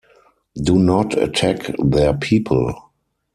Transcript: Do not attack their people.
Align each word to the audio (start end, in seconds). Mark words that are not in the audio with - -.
Do 0.55 0.79
not 0.79 1.15
attack 1.15 1.69
their 1.77 2.17
people. 2.17 2.73